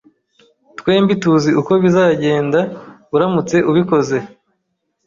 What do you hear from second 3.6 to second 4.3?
ubikoze